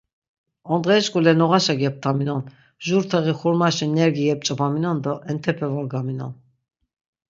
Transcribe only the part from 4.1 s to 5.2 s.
yep̆ç̆opaminon do